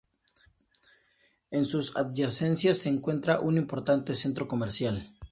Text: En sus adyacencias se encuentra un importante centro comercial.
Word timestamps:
En 1.51 1.63
sus 1.63 1.95
adyacencias 1.95 2.79
se 2.79 2.89
encuentra 2.89 3.39
un 3.39 3.59
importante 3.59 4.15
centro 4.15 4.47
comercial. 4.47 5.13